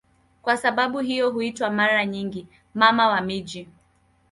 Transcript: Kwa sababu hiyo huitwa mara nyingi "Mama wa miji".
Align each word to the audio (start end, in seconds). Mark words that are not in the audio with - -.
Kwa 0.41 0.57
sababu 0.57 0.99
hiyo 0.99 1.31
huitwa 1.31 1.69
mara 1.69 2.05
nyingi 2.05 2.47
"Mama 2.73 3.07
wa 3.07 3.21
miji". 3.21 3.69